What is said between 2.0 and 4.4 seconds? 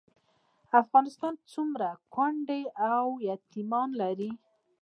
کونډې او یتیمان لري؟